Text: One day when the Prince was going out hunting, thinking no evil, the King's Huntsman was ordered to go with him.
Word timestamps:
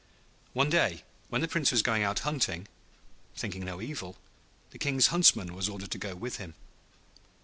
One 0.53 0.71
day 0.71 1.03
when 1.29 1.41
the 1.41 1.47
Prince 1.47 1.69
was 1.71 1.83
going 1.83 2.01
out 2.01 2.21
hunting, 2.21 2.67
thinking 3.35 3.63
no 3.63 3.79
evil, 3.79 4.17
the 4.71 4.79
King's 4.79 5.09
Huntsman 5.13 5.53
was 5.53 5.69
ordered 5.69 5.91
to 5.91 5.99
go 5.99 6.15
with 6.15 6.37
him. 6.37 6.55